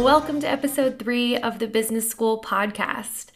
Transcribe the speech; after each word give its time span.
Welcome 0.00 0.40
to 0.40 0.48
episode 0.48 0.98
three 0.98 1.36
of 1.36 1.58
the 1.58 1.66
Business 1.66 2.08
School 2.08 2.40
podcast. 2.40 3.26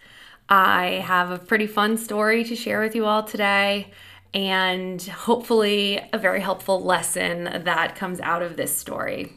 I 0.49 1.03
have 1.05 1.31
a 1.31 1.39
pretty 1.39 1.67
fun 1.67 1.99
story 1.99 2.43
to 2.43 2.57
share 2.57 2.81
with 2.81 2.95
you 2.95 3.05
all 3.05 3.23
today, 3.23 3.93
and 4.33 5.01
hopefully, 5.03 6.01
a 6.15 6.19
very 6.19 6.41
helpful 6.41 6.83
lesson 6.83 7.65
that 7.65 7.97
comes 7.97 8.19
out 8.21 8.41
of 8.41 8.57
this 8.57 8.75
story. 8.75 9.35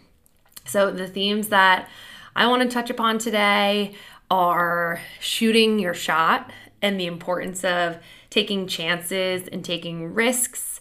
So, 0.63 0.89
the 0.89 1.05
themes 1.05 1.49
that 1.49 1.89
I 2.33 2.47
want 2.47 2.63
to 2.63 2.69
touch 2.69 2.89
upon 2.89 3.17
today 3.17 3.93
are 4.31 5.01
shooting 5.19 5.79
your 5.79 5.93
shot 5.93 6.49
and 6.81 6.97
the 6.97 7.07
importance 7.07 7.65
of 7.65 7.97
taking 8.29 8.67
chances 8.67 9.49
and 9.49 9.65
taking 9.65 10.13
risks. 10.13 10.76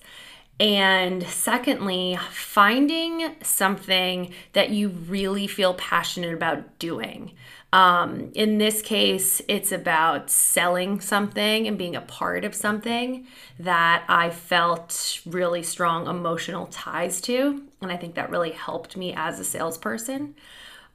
And 0.58 1.22
secondly, 1.24 2.18
finding 2.30 3.34
something 3.42 4.32
that 4.54 4.70
you 4.70 4.88
really 4.88 5.46
feel 5.46 5.74
passionate 5.74 6.32
about 6.32 6.78
doing. 6.78 7.32
Um, 7.72 8.30
in 8.32 8.56
this 8.56 8.80
case, 8.80 9.42
it's 9.48 9.70
about 9.70 10.30
selling 10.30 11.00
something 11.00 11.66
and 11.66 11.76
being 11.76 11.94
a 11.94 12.00
part 12.00 12.44
of 12.44 12.54
something 12.54 13.26
that 13.58 14.04
I 14.08 14.30
felt 14.30 15.20
really 15.26 15.62
strong 15.62 16.06
emotional 16.06 16.68
ties 16.68 17.20
to. 17.22 17.62
And 17.82 17.92
I 17.92 17.98
think 17.98 18.14
that 18.14 18.30
really 18.30 18.52
helped 18.52 18.96
me 18.96 19.12
as 19.14 19.38
a 19.38 19.44
salesperson. 19.44 20.36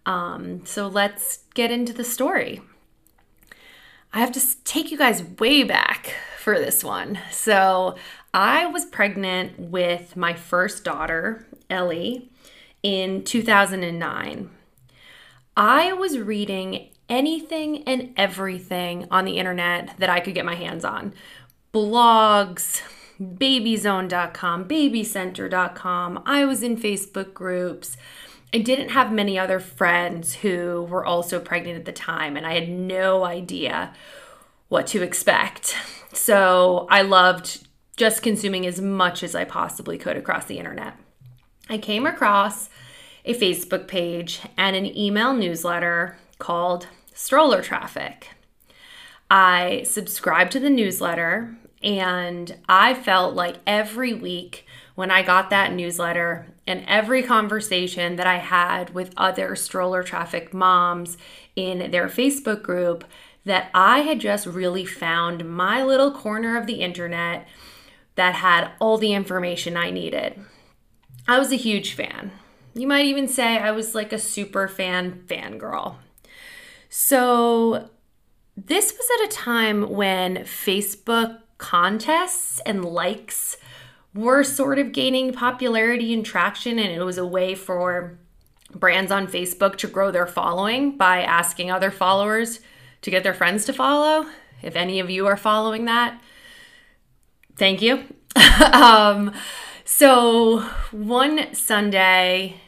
Um, 0.07 0.65
so 0.65 0.87
let's 0.87 1.43
get 1.53 1.69
into 1.69 1.93
the 1.93 2.03
story. 2.03 2.61
I 4.13 4.19
have 4.19 4.31
to 4.31 4.63
take 4.63 4.91
you 4.91 4.97
guys 4.97 5.23
way 5.39 5.63
back 5.63 6.15
for 6.39 6.57
this 6.57 6.83
one. 6.83 7.19
So, 7.29 7.95
I 8.33 8.65
was 8.65 8.85
pregnant 8.85 9.59
with 9.59 10.15
my 10.15 10.33
first 10.33 10.83
daughter, 10.83 11.45
Ellie, 11.69 12.29
in 12.81 13.23
2009. 13.23 14.49
I 15.57 15.93
was 15.93 16.17
reading 16.17 16.89
anything 17.09 17.83
and 17.83 18.13
everything 18.15 19.05
on 19.11 19.25
the 19.25 19.37
internet 19.37 19.95
that 19.99 20.09
I 20.09 20.21
could 20.21 20.33
get 20.33 20.45
my 20.45 20.55
hands 20.55 20.85
on 20.85 21.13
blogs, 21.73 22.81
babyzone.com, 23.21 24.65
babycenter.com. 24.65 26.23
I 26.25 26.45
was 26.45 26.63
in 26.63 26.77
Facebook 26.77 27.33
groups. 27.33 27.97
I 28.53 28.57
didn't 28.57 28.89
have 28.89 29.11
many 29.11 29.39
other 29.39 29.59
friends 29.59 30.35
who 30.35 30.83
were 30.89 31.05
also 31.05 31.39
pregnant 31.39 31.77
at 31.77 31.85
the 31.85 31.93
time, 31.93 32.35
and 32.35 32.45
I 32.45 32.53
had 32.53 32.69
no 32.69 33.23
idea 33.23 33.93
what 34.67 34.87
to 34.87 35.01
expect. 35.01 35.75
So 36.13 36.87
I 36.89 37.01
loved 37.03 37.67
just 37.97 38.23
consuming 38.23 38.65
as 38.65 38.81
much 38.81 39.23
as 39.23 39.35
I 39.35 39.45
possibly 39.45 39.97
could 39.97 40.17
across 40.17 40.45
the 40.45 40.57
internet. 40.57 40.95
I 41.69 41.77
came 41.77 42.05
across 42.05 42.69
a 43.25 43.33
Facebook 43.33 43.87
page 43.87 44.41
and 44.57 44.75
an 44.75 44.85
email 44.97 45.33
newsletter 45.33 46.17
called 46.39 46.87
Stroller 47.13 47.61
Traffic. 47.61 48.29
I 49.29 49.83
subscribed 49.83 50.51
to 50.53 50.59
the 50.59 50.69
newsletter 50.69 51.55
and 51.83 52.57
I 52.67 52.93
felt 52.93 53.35
like 53.35 53.57
every 53.65 54.13
week 54.13 54.65
when 54.95 55.09
I 55.09 55.23
got 55.23 55.49
that 55.49 55.73
newsletter 55.73 56.47
and 56.67 56.83
every 56.87 57.23
conversation 57.23 58.17
that 58.17 58.27
I 58.27 58.37
had 58.37 58.93
with 58.93 59.13
other 59.17 59.55
stroller 59.55 60.03
traffic 60.03 60.53
moms 60.53 61.17
in 61.55 61.91
their 61.91 62.07
Facebook 62.07 62.61
group, 62.61 63.03
that 63.45 63.71
I 63.73 63.99
had 63.99 64.19
just 64.19 64.45
really 64.45 64.85
found 64.85 65.49
my 65.49 65.83
little 65.83 66.11
corner 66.11 66.57
of 66.57 66.67
the 66.67 66.81
internet 66.81 67.47
that 68.15 68.35
had 68.35 68.71
all 68.79 68.97
the 68.97 69.13
information 69.13 69.77
I 69.77 69.89
needed. 69.89 70.39
I 71.27 71.39
was 71.39 71.51
a 71.51 71.57
huge 71.57 71.93
fan. 71.93 72.31
You 72.73 72.87
might 72.87 73.05
even 73.05 73.27
say 73.27 73.57
I 73.57 73.71
was 73.71 73.95
like 73.95 74.13
a 74.13 74.19
super 74.19 74.67
fan 74.67 75.23
fangirl. 75.27 75.95
So, 76.89 77.89
this 78.57 78.93
was 78.93 79.07
at 79.19 79.29
a 79.29 79.37
time 79.37 79.89
when 79.89 80.37
Facebook 80.37 81.39
contests 81.57 82.59
and 82.65 82.83
likes 82.83 83.57
were 84.13 84.43
sort 84.43 84.77
of 84.77 84.91
gaining 84.91 85.31
popularity 85.31 86.13
and 86.13 86.25
traction, 86.25 86.77
and 86.79 86.91
it 86.91 87.03
was 87.03 87.17
a 87.17 87.25
way 87.25 87.55
for 87.55 88.19
brands 88.73 89.11
on 89.11 89.27
Facebook 89.27 89.77
to 89.77 89.87
grow 89.87 90.11
their 90.11 90.27
following 90.27 90.97
by 90.97 91.21
asking 91.21 91.71
other 91.71 91.91
followers 91.91 92.59
to 93.01 93.11
get 93.11 93.23
their 93.23 93.33
friends 93.33 93.65
to 93.65 93.73
follow. 93.73 94.27
If 94.61 94.75
any 94.75 94.99
of 94.99 95.09
you 95.09 95.27
are 95.27 95.37
following 95.37 95.85
that, 95.85 96.21
thank 97.61 97.79
you. 97.83 98.03
um, 98.73 99.31
so, 99.85 100.61
one 100.91 101.53
Sunday, 101.53 102.59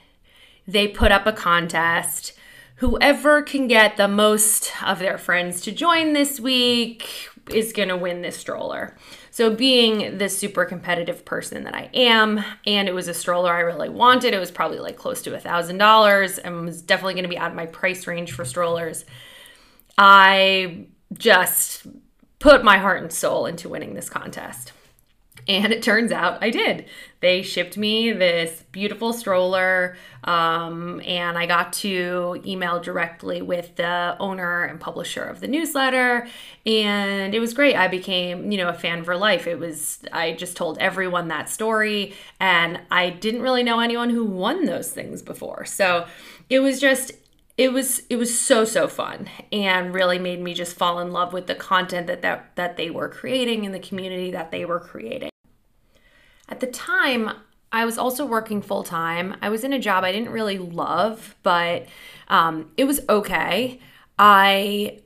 they 0.68 0.88
put 0.88 1.12
up 1.12 1.26
a 1.26 1.34
contest. 1.34 2.34
Whoever 2.76 3.42
can 3.42 3.68
get 3.68 3.98
the 3.98 4.08
most 4.08 4.72
of 4.86 5.00
their 5.00 5.18
friends 5.18 5.62
to 5.62 5.72
join 5.72 6.14
this 6.14 6.40
week 6.40 7.10
is 7.50 7.74
going 7.74 7.90
to 7.90 7.98
win 7.98 8.22
this 8.22 8.38
stroller. 8.38 8.96
So, 9.32 9.56
being 9.56 10.20
the 10.20 10.30
super 10.30 10.64
competitive 10.64 11.26
person 11.26 11.64
that 11.64 11.74
I 11.74 11.90
am, 11.96 12.46
and 12.68 12.88
it 12.88 12.94
was 12.94 13.08
a 13.08 13.16
stroller 13.16 13.52
I 13.52 13.62
really 13.62 13.90
wanted, 13.90 14.36
it 14.36 14.40
was 14.40 14.52
probably 14.52 14.78
like 14.78 14.96
close 14.96 15.24
to 15.24 15.34
a 15.34 15.40
thousand 15.40 15.80
dollars 15.80 16.38
and 16.38 16.66
was 16.66 16.84
definitely 16.84 17.16
going 17.16 17.24
to 17.24 17.30
be 17.30 17.38
out 17.40 17.50
of 17.50 17.58
my 17.58 17.66
price 17.66 18.06
range 18.06 18.32
for 18.32 18.46
strollers. 18.46 19.06
I 19.98 20.86
just 21.14 21.88
put 22.38 22.64
my 22.64 22.78
heart 22.78 23.02
and 23.02 23.12
soul 23.12 23.48
into 23.48 23.70
winning 23.70 23.96
this 23.96 24.10
contest. 24.10 24.72
And 25.48 25.74
it 25.74 25.84
turns 25.84 26.12
out 26.12 26.42
I 26.42 26.50
did. 26.50 26.86
They 27.20 27.42
shipped 27.42 27.78
me 27.78 28.12
this 28.12 28.64
beautiful 28.72 29.14
stroller, 29.14 29.96
um, 30.24 31.02
and 31.06 31.38
I 31.38 31.46
got 31.46 31.74
to 31.74 32.42
email 32.46 32.82
directly 32.82 33.42
with 33.42 33.76
the 33.76 34.18
owner 34.20 34.64
and 34.64 34.80
publisher 34.80 35.24
of 35.24 35.40
the 35.40 35.48
newsletter. 35.48 36.28
And 36.66 37.34
it 37.34 37.40
was 37.40 37.54
great. 37.54 37.76
I 37.76 37.88
became, 37.88 38.52
you 38.52 38.58
know, 38.58 38.70
a 38.70 38.74
fan 38.74 39.04
for 39.04 39.16
life. 39.16 39.48
It 39.48 39.60
was, 39.60 40.04
I 40.12 40.34
just 40.34 40.58
told 40.58 40.78
everyone 40.80 41.30
that 41.30 41.50
story, 41.50 42.14
and 42.40 42.82
I 42.92 43.10
didn't 43.10 43.42
really 43.42 43.64
know 43.64 43.80
anyone 43.80 44.10
who 44.10 44.26
won 44.26 44.66
those 44.66 44.92
things 44.92 45.22
before. 45.22 45.66
So 45.66 46.06
it 46.50 46.60
was 46.60 46.80
just, 46.80 47.14
it 47.58 47.72
was 47.72 48.02
it 48.10 48.16
was 48.16 48.38
so 48.38 48.66
so 48.66 48.88
fun 48.88 49.30
and 49.52 49.94
really 49.94 50.18
made 50.18 50.42
me 50.42 50.56
just 50.56 50.76
fall 50.76 51.00
in 51.00 51.12
love 51.12 51.34
with 51.34 51.46
the 51.46 51.54
content 51.54 52.08
that 52.08 52.24
that, 52.24 52.56
that 52.56 52.78
they 52.78 52.90
were 52.90 53.08
creating 53.08 53.64
and 53.64 53.76
the 53.76 53.80
community 53.80 54.32
that 54.32 54.50
they 54.50 54.66
were 54.66 54.80
creating 54.80 55.30
at 56.54 56.60
the 56.60 56.68
time, 56.68 57.32
I 57.72 57.84
was 57.84 57.98
also 57.98 58.28
working 58.28 58.62
full 58.62 58.84
time. 58.84 59.36
I 59.42 59.50
was 59.50 59.64
in 59.64 59.74
a 59.74 59.80
job 59.80 60.04
I 60.04 60.12
didn't 60.12 60.30
really 60.30 60.60
love, 60.60 61.36
but 61.42 61.88
um, 62.28 62.70
it 62.78 62.84
was 62.84 63.02
okay. 63.10 63.80
I 64.20 65.00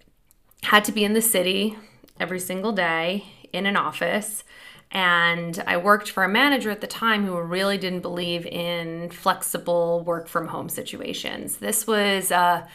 had 0.63 0.84
to 0.84 0.91
be 0.91 1.06
in 1.06 1.13
the 1.13 1.22
city 1.22 1.78
every 2.19 2.41
single 2.41 2.74
day 2.74 3.24
in 3.53 3.66
an 3.66 3.78
office. 3.78 4.44
And 4.91 5.63
I 5.66 5.78
worked 5.78 6.12
for 6.12 6.25
a 6.25 6.28
manager 6.28 6.69
at 6.69 6.81
the 6.81 6.88
time 6.88 7.25
who 7.25 7.40
really 7.40 7.78
didn't 7.78 8.02
believe 8.02 8.46
in 8.46 9.09
flexible 9.09 10.03
work 10.03 10.28
from 10.28 10.50
home 10.50 10.68
situations. 10.68 11.57
This 11.57 11.88
was 11.88 12.30
uh, 12.30 12.68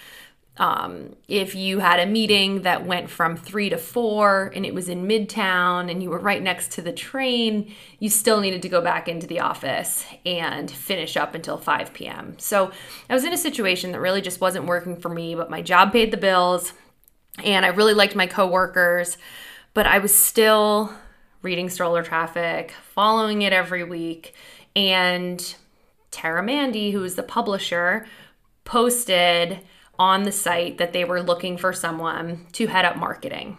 um, 0.59 1.17
if 1.29 1.55
you 1.55 1.79
had 1.79 1.99
a 1.99 2.05
meeting 2.05 2.63
that 2.63 2.85
went 2.85 3.09
from 3.09 3.37
three 3.37 3.71
to 3.71 3.79
four 3.79 4.53
and 4.55 4.67
it 4.67 4.75
was 4.75 4.89
in 4.91 5.09
midtown 5.09 5.91
and 5.91 6.03
you 6.03 6.11
were 6.11 6.19
right 6.19 6.43
next 6.43 6.73
to 6.73 6.83
the 6.83 6.93
train, 6.93 7.75
you 7.99 8.11
still 8.11 8.41
needed 8.41 8.61
to 8.63 8.69
go 8.69 8.83
back 8.83 9.09
into 9.09 9.27
the 9.27 9.41
office 9.41 10.05
and 10.27 10.71
finish 10.71 11.17
up 11.17 11.35
until 11.35 11.57
5 11.57 11.95
p.m. 11.95 12.35
So 12.39 12.71
I 13.09 13.15
was 13.15 13.25
in 13.25 13.33
a 13.33 13.39
situation 13.39 13.93
that 13.93 14.01
really 14.01 14.21
just 14.21 14.43
wasn't 14.43 14.67
working 14.67 14.97
for 14.97 15.09
me, 15.09 15.35
but 15.35 15.51
my 15.51 15.63
job 15.63 15.91
paid 15.91 16.11
the 16.11 16.19
bills 16.19 16.75
and 17.43 17.65
I 17.65 17.69
really 17.69 17.95
liked 17.95 18.15
my 18.15 18.27
coworkers, 18.27 19.17
but 19.73 19.87
I 19.87 20.01
was 20.01 20.15
still 20.15 20.93
reading 21.41 21.71
stroller 21.71 22.03
traffic, 22.03 22.75
following 22.95 23.41
it 23.41 23.55
every 23.55 23.85
week. 23.85 24.35
And 24.77 25.55
Tara 26.11 26.43
Mandy, 26.43 26.91
who 26.91 27.03
is 27.05 27.15
the 27.15 27.23
publisher, 27.23 28.07
posted 28.65 29.61
on 30.03 30.25
the 30.25 30.33
site 30.33 30.79
that 30.79 30.93
they 30.93 31.05
were 31.05 31.23
looking 31.23 31.57
for 31.57 31.73
someone 31.73 32.45
to 32.51 32.67
head 32.67 32.85
up 32.85 32.97
marketing. 32.97 33.57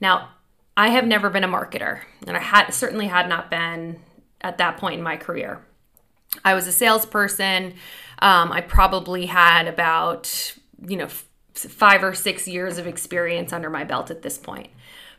Now, 0.00 0.30
I 0.78 0.88
have 0.88 1.06
never 1.06 1.28
been 1.28 1.44
a 1.44 1.48
marketer, 1.48 2.00
and 2.26 2.38
I 2.38 2.40
had 2.40 2.70
certainly 2.70 3.06
had 3.06 3.28
not 3.28 3.50
been 3.50 4.00
at 4.40 4.56
that 4.56 4.78
point 4.78 4.94
in 4.94 5.02
my 5.02 5.18
career. 5.18 5.62
I 6.42 6.54
was 6.54 6.66
a 6.66 6.72
salesperson. 6.72 7.74
Um, 8.20 8.50
I 8.50 8.62
probably 8.62 9.26
had 9.26 9.68
about, 9.68 10.54
you 10.88 10.96
know, 10.96 11.04
f- 11.04 11.28
five 11.54 12.02
or 12.02 12.14
six 12.14 12.48
years 12.48 12.78
of 12.78 12.86
experience 12.86 13.52
under 13.52 13.68
my 13.68 13.84
belt 13.84 14.10
at 14.10 14.22
this 14.22 14.38
point. 14.38 14.70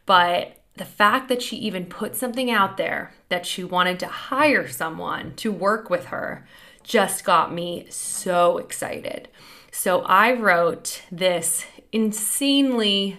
But 0.07 0.63
the 0.73 0.83
fact 0.83 1.29
that 1.29 1.44
she 1.44 1.57
even 1.57 1.85
put 1.85 2.15
something 2.15 2.50
out 2.50 2.77
there 2.77 3.13
that 3.29 3.45
she 3.45 3.63
wanted 3.63 4.00
to 4.00 4.07
hire 4.07 4.67
someone 4.67 5.35
to 5.35 5.51
work 5.51 5.91
with 5.91 6.06
her 6.06 6.47
just 6.81 7.23
got 7.23 7.53
me 7.53 7.85
so 7.89 8.57
excited. 8.57 9.29
So 9.77 10.01
I 10.04 10.31
wrote 10.33 11.01
this 11.12 11.66
insanely 11.92 13.18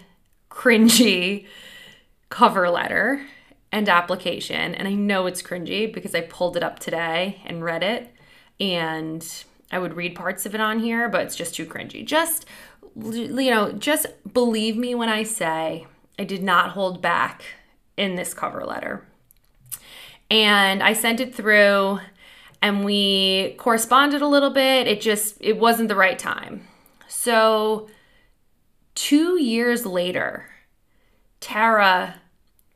cringy 0.50 1.46
cover 2.30 2.70
letter 2.70 3.26
and 3.70 3.88
application. 3.88 4.74
And 4.74 4.88
I 4.88 4.94
know 4.94 5.26
it's 5.26 5.42
cringy 5.42 5.92
because 5.92 6.14
I 6.14 6.22
pulled 6.22 6.56
it 6.56 6.62
up 6.62 6.78
today 6.78 7.42
and 7.44 7.62
read 7.62 7.82
it. 7.82 8.12
And 8.58 9.44
I 9.70 9.78
would 9.78 9.94
read 9.94 10.16
parts 10.16 10.46
of 10.46 10.54
it 10.54 10.60
on 10.60 10.80
here, 10.80 11.10
but 11.10 11.20
it's 11.20 11.36
just 11.36 11.54
too 11.54 11.66
cringy. 11.66 12.04
Just, 12.04 12.46
you 12.96 13.50
know, 13.50 13.72
just 13.72 14.06
believe 14.32 14.78
me 14.78 14.94
when 14.94 15.10
I 15.10 15.24
say 15.24 15.86
I 16.18 16.24
did 16.24 16.42
not 16.42 16.70
hold 16.70 17.02
back 17.02 17.44
in 17.98 18.16
this 18.16 18.32
cover 18.32 18.64
letter. 18.64 19.06
And 20.30 20.82
I 20.82 20.94
sent 20.94 21.20
it 21.20 21.34
through 21.34 22.00
and 22.66 22.84
we 22.84 23.54
corresponded 23.58 24.22
a 24.22 24.26
little 24.26 24.50
bit. 24.50 24.88
It 24.88 25.00
just, 25.00 25.36
it 25.38 25.56
wasn't 25.56 25.88
the 25.88 25.94
right 25.94 26.18
time. 26.18 26.66
So, 27.06 27.88
two 28.96 29.40
years 29.40 29.86
later, 29.86 30.46
Tara 31.38 32.16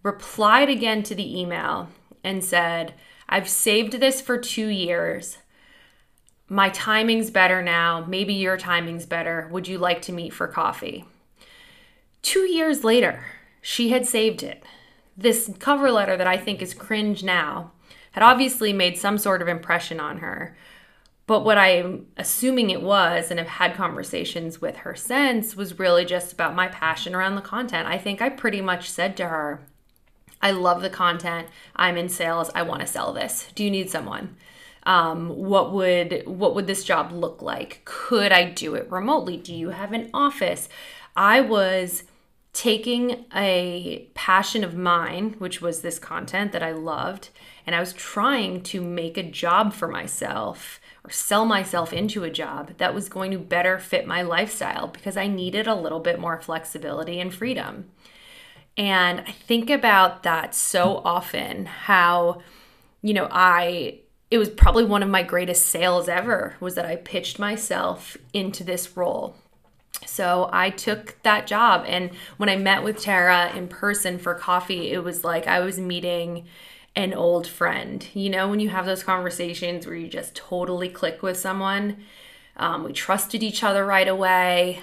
replied 0.04 0.68
again 0.68 1.02
to 1.02 1.16
the 1.16 1.40
email 1.40 1.88
and 2.22 2.44
said, 2.44 2.94
I've 3.28 3.48
saved 3.48 3.94
this 3.94 4.20
for 4.20 4.38
two 4.38 4.68
years. 4.68 5.38
My 6.46 6.68
timing's 6.68 7.32
better 7.32 7.60
now. 7.60 8.04
Maybe 8.06 8.34
your 8.34 8.56
timing's 8.56 9.06
better. 9.06 9.48
Would 9.50 9.66
you 9.66 9.78
like 9.78 10.02
to 10.02 10.12
meet 10.12 10.32
for 10.32 10.46
coffee? 10.46 11.04
Two 12.22 12.48
years 12.48 12.84
later, 12.84 13.24
she 13.60 13.88
had 13.88 14.06
saved 14.06 14.44
it. 14.44 14.62
This 15.16 15.50
cover 15.58 15.90
letter 15.90 16.16
that 16.16 16.28
I 16.28 16.36
think 16.36 16.62
is 16.62 16.74
cringe 16.74 17.24
now 17.24 17.72
had 18.12 18.22
obviously 18.22 18.72
made 18.72 18.98
some 18.98 19.18
sort 19.18 19.42
of 19.42 19.48
impression 19.48 20.00
on 20.00 20.18
her. 20.18 20.56
But 21.26 21.44
what 21.44 21.58
I'm 21.58 22.08
assuming 22.16 22.70
it 22.70 22.82
was, 22.82 23.30
and 23.30 23.38
have 23.38 23.48
had 23.48 23.74
conversations 23.74 24.60
with 24.60 24.78
her 24.78 24.96
since, 24.96 25.54
was 25.54 25.78
really 25.78 26.04
just 26.04 26.32
about 26.32 26.56
my 26.56 26.66
passion 26.66 27.14
around 27.14 27.36
the 27.36 27.40
content. 27.40 27.86
I 27.86 27.98
think 27.98 28.20
I 28.20 28.30
pretty 28.30 28.60
much 28.60 28.90
said 28.90 29.16
to 29.18 29.28
her, 29.28 29.60
I 30.42 30.50
love 30.50 30.82
the 30.82 30.90
content. 30.90 31.48
I'm 31.76 31.96
in 31.96 32.08
sales. 32.08 32.50
I 32.54 32.62
want 32.62 32.80
to 32.80 32.86
sell 32.86 33.12
this. 33.12 33.50
Do 33.54 33.62
you 33.62 33.70
need 33.70 33.90
someone? 33.90 34.36
Um, 34.84 35.28
what 35.28 35.72
would 35.72 36.22
what 36.24 36.54
would 36.54 36.66
this 36.66 36.84
job 36.84 37.12
look 37.12 37.42
like? 37.42 37.82
Could 37.84 38.32
I 38.32 38.44
do 38.50 38.74
it 38.74 38.90
remotely? 38.90 39.36
Do 39.36 39.54
you 39.54 39.70
have 39.70 39.92
an 39.92 40.10
office? 40.14 40.68
I 41.14 41.42
was 41.42 42.04
taking 42.52 43.24
a 43.34 44.08
passion 44.14 44.64
of 44.64 44.76
mine, 44.76 45.36
which 45.38 45.60
was 45.60 45.82
this 45.82 45.98
content 45.98 46.52
that 46.52 46.62
I 46.62 46.72
loved, 46.72 47.30
and 47.66 47.76
I 47.76 47.80
was 47.80 47.92
trying 47.92 48.62
to 48.64 48.80
make 48.80 49.16
a 49.16 49.22
job 49.22 49.72
for 49.72 49.86
myself 49.86 50.80
or 51.04 51.10
sell 51.10 51.44
myself 51.44 51.92
into 51.92 52.24
a 52.24 52.30
job 52.30 52.72
that 52.78 52.94
was 52.94 53.08
going 53.08 53.30
to 53.30 53.38
better 53.38 53.78
fit 53.78 54.06
my 54.06 54.22
lifestyle 54.22 54.88
because 54.88 55.16
I 55.16 55.28
needed 55.28 55.66
a 55.66 55.74
little 55.74 56.00
bit 56.00 56.18
more 56.18 56.40
flexibility 56.40 57.20
and 57.20 57.32
freedom. 57.32 57.90
And 58.76 59.20
I 59.20 59.32
think 59.32 59.70
about 59.70 60.22
that 60.24 60.54
so 60.54 60.98
often 61.04 61.66
how, 61.66 62.42
you 63.02 63.14
know, 63.14 63.28
I, 63.30 64.00
it 64.30 64.38
was 64.38 64.50
probably 64.50 64.84
one 64.84 65.02
of 65.02 65.08
my 65.08 65.22
greatest 65.22 65.66
sales 65.66 66.08
ever 66.08 66.56
was 66.60 66.74
that 66.74 66.86
I 66.86 66.96
pitched 66.96 67.38
myself 67.38 68.16
into 68.32 68.64
this 68.64 68.96
role. 68.96 69.36
So 70.06 70.48
I 70.52 70.70
took 70.70 71.16
that 71.22 71.46
job. 71.46 71.84
And 71.86 72.10
when 72.36 72.48
I 72.48 72.56
met 72.56 72.82
with 72.82 73.00
Tara 73.00 73.52
in 73.54 73.68
person 73.68 74.18
for 74.18 74.34
coffee, 74.34 74.90
it 74.90 75.04
was 75.04 75.24
like 75.24 75.46
I 75.46 75.60
was 75.60 75.78
meeting 75.78 76.46
an 76.96 77.14
old 77.14 77.46
friend. 77.46 78.06
You 78.14 78.30
know, 78.30 78.48
when 78.48 78.60
you 78.60 78.70
have 78.70 78.86
those 78.86 79.04
conversations 79.04 79.86
where 79.86 79.94
you 79.96 80.08
just 80.08 80.34
totally 80.34 80.88
click 80.88 81.22
with 81.22 81.36
someone, 81.36 81.98
um, 82.56 82.84
we 82.84 82.92
trusted 82.92 83.42
each 83.42 83.62
other 83.62 83.84
right 83.84 84.08
away. 84.08 84.80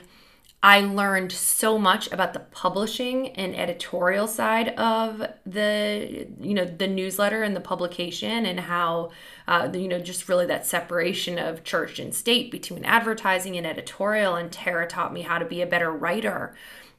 I 0.64 0.82
learned 0.82 1.32
so 1.32 1.78
much 1.78 2.12
about 2.12 2.34
the 2.34 2.40
publishing 2.40 3.30
and 3.30 3.56
editorial 3.56 4.28
side 4.28 4.70
of 4.70 5.24
the 5.46 6.28
you 6.42 6.54
know 6.56 6.66
the 6.66 6.88
newsletter 6.88 7.44
and 7.44 7.56
the 7.56 7.62
publication 7.62 8.46
and 8.46 8.60
how 8.62 9.12
uh, 9.48 9.70
you 9.72 9.88
know 9.88 10.00
just 10.00 10.28
really 10.28 10.48
that 10.48 10.66
separation 10.66 11.38
of 11.38 11.64
church 11.64 12.00
and 12.00 12.14
state 12.14 12.50
between 12.50 12.86
advertising 12.86 13.56
and 13.56 13.68
editorial. 13.68 14.36
And 14.36 14.52
Tara 14.52 14.88
taught 14.88 15.14
me 15.14 15.22
how 15.22 15.38
to 15.38 15.46
be 15.46 15.62
a 15.62 15.68
better 15.68 15.92
writer 15.92 16.56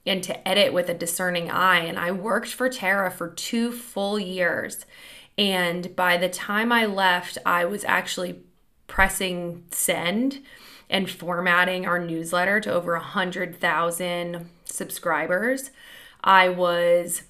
and 0.06 0.22
to 0.22 0.48
edit 0.48 0.72
with 0.72 0.88
a 0.88 0.94
discerning 0.94 1.50
eye. 1.50 1.80
And 1.80 1.98
I 1.98 2.12
worked 2.12 2.54
for 2.54 2.68
Tara 2.68 3.10
for 3.10 3.28
2 3.28 3.72
full 3.72 4.20
years. 4.20 4.86
And 5.36 5.94
by 5.96 6.16
the 6.16 6.28
time 6.28 6.70
I 6.70 6.86
left 6.86 7.38
I 7.44 7.64
was 7.64 7.84
actually 7.84 8.40
pressing 8.86 9.64
send 9.72 10.40
and 10.90 11.10
formatting 11.10 11.86
our 11.86 11.98
newsletter 11.98 12.60
to 12.60 12.72
over 12.72 12.92
100,000 12.92 14.48
subscribers. 14.64 15.70
I 16.22 16.48
was 16.48 17.22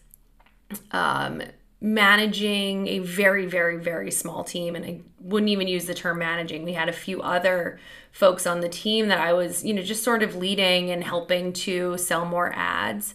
um, 0.93 1.43
managing 1.81 2.89
a 2.89 2.99
very, 2.99 3.47
very, 3.47 3.77
very 3.77 4.11
small 4.11 4.43
team. 4.45 4.75
And 4.75 4.85
I 4.85 5.01
wouldn't 5.21 5.51
even 5.51 5.69
use 5.69 5.87
the 5.87 5.95
term 5.95 6.19
managing. 6.19 6.65
We 6.65 6.73
had 6.73 6.89
a 6.89 6.93
few 6.93 7.23
other 7.23 7.79
folks 8.11 8.47
on 8.47 8.61
the 8.61 8.69
team 8.69 9.09
that 9.09 9.21
I 9.21 9.33
was, 9.33 9.65
you 9.65 9.75
know, 9.75 9.83
just 9.83 10.03
sort 10.03 10.23
of 10.23 10.35
leading 10.35 10.91
and 10.91 11.05
helping 11.05 11.53
to 11.53 11.97
sell 11.99 12.25
more 12.25 12.53
ads. 12.55 13.15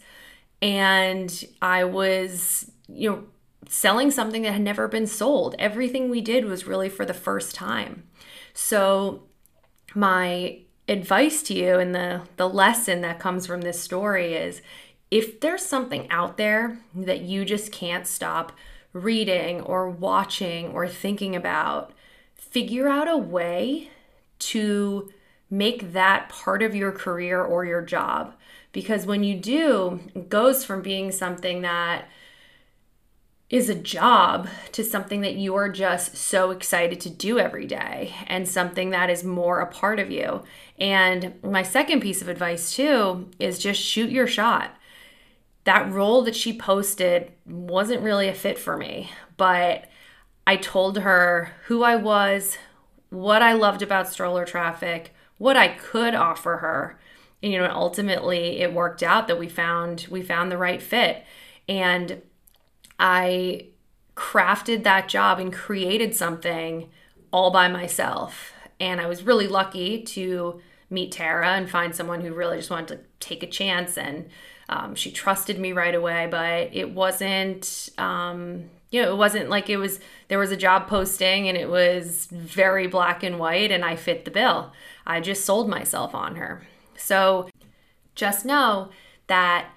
And 0.62 1.46
I 1.62 1.84
was, 1.84 2.72
you 2.88 3.10
know, 3.10 3.24
selling 3.68 4.12
something 4.12 4.44
that 4.44 4.54
had 4.54 4.62
never 4.62 4.88
been 4.88 5.08
sold. 5.08 5.56
Everything 5.60 6.10
we 6.10 6.22
did 6.22 6.46
was 6.46 6.66
really 6.66 6.90
for 6.90 7.06
the 7.06 7.14
first 7.14 7.56
time. 7.56 8.04
So 8.54 9.24
my 9.96 10.60
advice 10.88 11.42
to 11.44 11.54
you 11.54 11.80
and 11.80 11.96
the 11.96 12.22
the 12.36 12.50
lesson 12.50 13.02
that 13.02 13.20
comes 13.20 13.48
from 13.48 13.62
this 13.62 13.82
story 13.82 14.34
is 14.34 14.62
if 15.10 15.40
there's 15.40 15.66
something 15.66 16.10
out 16.10 16.38
there 16.38 16.80
that 16.94 17.22
you 17.22 17.46
just 17.46 17.72
can't 17.72 18.08
stop 18.08 18.52
reading 18.94 19.62
or 19.62 19.90
watching 19.90 20.70
or 20.70 20.88
thinking 20.88 21.36
about, 21.36 21.94
figure 22.36 22.88
out 22.88 23.08
a 23.08 23.18
way 23.18 23.90
to 24.40 25.12
make 25.50 25.94
that 25.94 26.30
part 26.30 26.64
of 26.64 26.76
your 26.76 26.92
career 26.92 27.42
or 27.44 27.64
your 27.64 27.82
job. 27.82 28.34
Because 28.72 29.06
when 29.06 29.24
you 29.24 29.38
do, 29.38 30.00
it 30.16 30.30
goes 30.30 30.66
from 30.66 30.82
being 30.82 31.12
something 31.12 31.62
that 31.62 32.08
is 33.54 33.70
a 33.70 33.76
job 33.76 34.48
to 34.72 34.84
something 34.84 35.22
that 35.22 35.36
you 35.36 35.54
are 35.54 35.70
just 35.70 36.18
so 36.18 36.50
excited 36.50 37.00
to 37.00 37.08
do 37.08 37.38
every 37.38 37.68
day 37.68 38.12
and 38.26 38.50
something 38.50 38.90
that 38.90 39.12
is 39.12 39.24
more 39.24 39.60
a 39.60 39.68
part 39.68 40.00
of 40.00 40.10
you. 40.10 40.42
And 40.80 41.36
my 41.44 41.62
second 41.62 42.00
piece 42.02 42.24
of 42.24 42.30
advice, 42.30 42.76
too, 42.76 43.30
is 43.38 43.60
just 43.60 43.80
shoot 43.80 44.10
your 44.10 44.26
shot. 44.26 44.76
That 45.66 45.92
role 45.92 46.24
that 46.24 46.36
she 46.36 46.58
posted 46.58 47.32
wasn't 47.46 48.02
really 48.02 48.28
a 48.28 48.34
fit 48.34 48.58
for 48.58 48.76
me, 48.76 49.12
but 49.38 49.88
I 50.48 50.56
told 50.56 50.98
her 50.98 51.52
who 51.66 51.84
I 51.84 51.96
was, 51.96 52.58
what 53.12 53.44
I 53.44 53.54
loved 53.54 53.84
about 53.84 54.12
stroller 54.12 54.46
traffic, 54.46 55.14
what 55.38 55.56
I 55.56 55.68
could 55.68 56.16
offer 56.16 56.58
her. 56.58 57.00
And, 57.44 57.54
you 57.54 57.60
know, 57.60 57.70
ultimately 57.70 58.62
it 58.62 58.74
worked 58.74 59.04
out 59.04 59.28
that 59.28 59.38
we 59.38 59.48
found 59.48 60.08
we 60.10 60.24
found 60.24 60.52
the 60.52 60.58
right 60.58 60.82
fit. 60.82 61.24
And 61.70 62.24
I 63.00 63.68
crafted 64.16 64.84
that 64.84 65.08
job 65.08 65.40
and 65.40 65.52
created 65.52 66.16
something 66.16 66.90
all 67.32 67.52
by 67.52 67.68
myself. 67.68 68.54
And 68.80 69.02
I 69.02 69.08
was 69.08 69.24
really 69.24 69.48
lucky 69.48 70.04
to 70.04 70.62
meet 70.90 71.12
Tara 71.12 71.54
and 71.54 71.70
find 71.70 71.96
someone 71.96 72.22
who 72.22 72.34
really 72.34 72.58
just 72.58 72.70
wanted 72.70 72.88
to 72.90 73.00
take 73.20 73.44
a 73.44 73.48
chance. 73.48 73.98
And 73.98 74.30
um, 74.70 74.96
she 74.96 75.12
trusted 75.12 75.60
me 75.60 75.74
right 75.74 75.96
away, 75.96 76.28
but 76.30 76.70
it 76.74 76.92
wasn't, 76.92 77.90
um, 77.98 78.70
you 78.92 79.02
know, 79.02 79.12
it 79.12 79.18
wasn't 79.18 79.50
like 79.50 79.70
it 79.70 79.78
was, 79.78 80.00
there 80.28 80.40
was 80.40 80.52
a 80.52 80.58
job 80.58 80.88
posting 80.88 81.48
and 81.48 81.58
it 81.58 81.70
was 81.70 82.28
very 82.28 82.88
black 82.88 83.24
and 83.24 83.40
white 83.40 83.72
and 83.72 83.84
I 83.84 83.96
fit 83.96 84.26
the 84.26 84.32
bill. 84.32 84.72
I 85.06 85.20
just 85.20 85.46
sold 85.46 85.68
myself 85.68 86.14
on 86.14 86.36
her. 86.36 86.66
So 86.96 87.50
just 88.16 88.46
know 88.46 88.90
that 89.28 89.70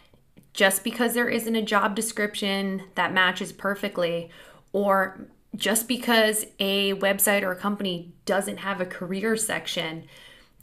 just 0.57 0.83
because 0.83 1.13
there 1.13 1.29
isn't 1.29 1.55
a 1.55 1.63
job 1.63 1.95
description 1.95 2.83
that 2.95 3.13
matches 3.13 3.53
perfectly, 3.53 4.31
or 4.73 5.29
just 5.55 5.87
because 5.87 6.47
a 6.59 6.95
website 6.95 7.43
or 7.43 7.53
a 7.53 7.57
company 7.57 8.13
doesn't 8.25 8.57
have 8.59 8.81
a 8.81 8.87
career 8.87 9.37
section, 9.37 10.05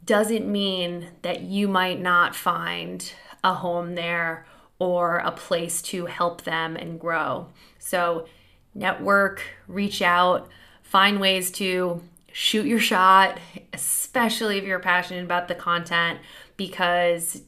doesn't 0.03 0.51
mean 0.51 1.07
that 1.21 1.41
you 1.41 1.67
might 1.67 2.01
not 2.01 2.35
find 2.35 3.13
a 3.43 3.53
home 3.53 3.93
there 3.93 4.45
or 4.79 5.17
a 5.17 5.31
place 5.31 5.81
to 5.81 6.07
help 6.07 6.43
them 6.43 6.75
and 6.75 6.99
grow. 6.99 7.47
So, 7.77 8.27
network, 8.73 9.43
reach 9.67 10.01
out, 10.01 10.49
find 10.81 11.19
ways 11.19 11.51
to 11.51 12.01
shoot 12.31 12.65
your 12.65 12.79
shot, 12.79 13.39
especially 13.71 14.57
if 14.57 14.63
you're 14.63 14.79
passionate 14.79 15.23
about 15.23 15.47
the 15.47 15.55
content, 15.55 16.19
because 16.57 17.43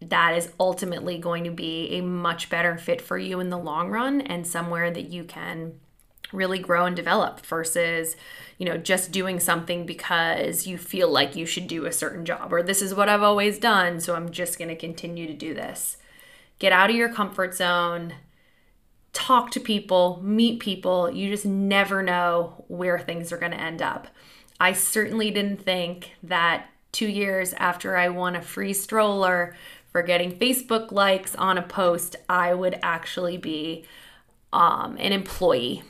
that 0.00 0.36
is 0.36 0.52
ultimately 0.60 1.18
going 1.18 1.44
to 1.44 1.50
be 1.50 1.88
a 1.90 2.00
much 2.00 2.50
better 2.50 2.78
fit 2.78 3.00
for 3.00 3.18
you 3.18 3.40
in 3.40 3.50
the 3.50 3.58
long 3.58 3.90
run 3.90 4.20
and 4.20 4.46
somewhere 4.46 4.90
that 4.90 5.10
you 5.10 5.24
can 5.24 5.72
really 6.32 6.58
grow 6.58 6.84
and 6.84 6.94
develop 6.94 7.44
versus 7.46 8.14
you 8.58 8.66
know 8.66 8.76
just 8.76 9.10
doing 9.10 9.40
something 9.40 9.86
because 9.86 10.66
you 10.66 10.76
feel 10.76 11.10
like 11.10 11.34
you 11.34 11.46
should 11.46 11.66
do 11.66 11.86
a 11.86 11.92
certain 11.92 12.24
job 12.24 12.52
or 12.52 12.62
this 12.62 12.82
is 12.82 12.94
what 12.94 13.08
I've 13.08 13.22
always 13.22 13.58
done 13.58 13.98
so 13.98 14.14
I'm 14.14 14.30
just 14.30 14.58
going 14.58 14.68
to 14.68 14.76
continue 14.76 15.26
to 15.26 15.34
do 15.34 15.54
this. 15.54 15.96
Get 16.58 16.72
out 16.72 16.90
of 16.90 16.96
your 16.96 17.08
comfort 17.08 17.54
zone. 17.54 18.14
Talk 19.12 19.50
to 19.52 19.60
people, 19.60 20.20
meet 20.22 20.60
people. 20.60 21.10
You 21.10 21.30
just 21.30 21.46
never 21.46 22.02
know 22.02 22.64
where 22.68 22.98
things 22.98 23.32
are 23.32 23.38
going 23.38 23.52
to 23.52 23.60
end 23.60 23.80
up. 23.80 24.08
I 24.60 24.72
certainly 24.72 25.30
didn't 25.30 25.62
think 25.62 26.12
that 26.22 26.68
two 26.92 27.06
years 27.06 27.52
after 27.54 27.96
I 27.96 28.08
won 28.08 28.34
a 28.34 28.42
free 28.42 28.72
stroller 28.72 29.54
for 29.90 30.02
getting 30.02 30.32
Facebook 30.38 30.92
likes 30.92 31.34
on 31.34 31.58
a 31.58 31.62
post, 31.62 32.16
I 32.28 32.54
would 32.54 32.78
actually 32.82 33.36
be 33.36 33.84
um, 34.52 34.96
an 34.98 35.12
employee. 35.12 35.82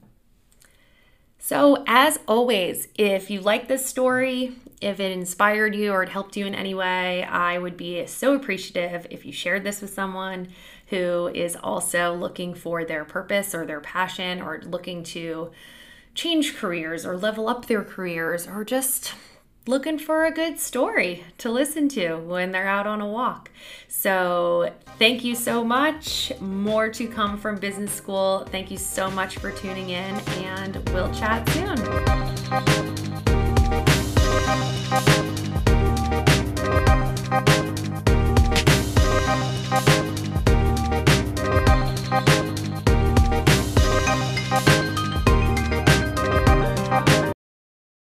So, 1.39 1.83
as 1.87 2.19
always, 2.29 2.89
if 2.97 3.31
you 3.31 3.41
like 3.41 3.69
this 3.69 3.87
story, 3.87 4.57
if 4.81 5.01
it 5.01 5.13
inspired 5.13 5.75
you 5.75 5.93
or 5.93 6.03
it 6.03 6.09
helped 6.09 6.37
you 6.37 6.47
in 6.47 6.55
any 6.55 6.75
way, 6.75 7.23
I 7.25 7.59
would 7.59 7.77
be 7.77 8.07
so 8.07 8.35
appreciative 8.35 9.07
if 9.11 9.25
you 9.25 9.33
shared 9.33 9.65
this 9.65 9.81
with 9.81 9.93
someone 9.93 10.49
who 10.89 11.29
is 11.29 11.57
also 11.57 12.15
looking 12.15 12.55
for 12.55 12.85
their 12.85 13.05
purpose 13.05 13.55
or 13.55 13.65
their 13.67 13.81
passion 13.81 14.43
or 14.43 14.61
looking 14.65 15.03
to 15.05 15.51
change 16.15 16.57
careers 16.57 17.07
or 17.07 17.17
level 17.17 17.49
up 17.49 17.67
their 17.67 17.85
careers 17.85 18.47
or 18.47 18.65
just 18.65 19.15
looking 19.69 19.99
for 19.99 20.25
a 20.25 20.31
good 20.31 20.59
story 20.59 21.23
to 21.37 21.51
listen 21.51 21.91
to 21.91 22.17
when 22.17 22.51
they're 22.53 22.67
out 22.67 22.87
on 22.87 23.03
a 23.03 23.07
walk. 23.07 23.51
So, 23.87 24.73
thank 24.99 25.23
you 25.23 25.35
so 25.35 25.63
much. 25.63 26.33
More 26.41 26.89
to 26.89 27.07
come 27.07 27.37
from 27.37 27.57
business 27.57 27.93
school. 27.93 28.47
Thank 28.51 28.71
you 28.71 28.79
so 28.79 29.11
much 29.11 29.37
for 29.37 29.51
tuning 29.51 29.91
in, 29.91 30.15
and 30.39 30.77
we'll 30.89 31.13
chat 31.13 31.47
soon. 31.51 31.77